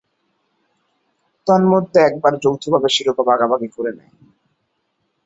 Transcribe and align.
তন্মধ্যে 1.47 1.99
একবার 2.01 2.33
যৌথভাবে 2.43 2.89
শিরোপা 2.95 3.23
ভাগাভাগি 3.29 3.69
করে 3.75 3.91
নেয়। 3.97 4.13